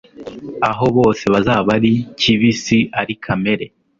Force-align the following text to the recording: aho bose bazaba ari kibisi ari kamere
aho 0.69 0.85
bose 0.97 1.23
bazaba 1.33 1.69
ari 1.77 1.91
kibisi 2.19 2.77
ari 2.99 3.13
kamere 3.23 3.65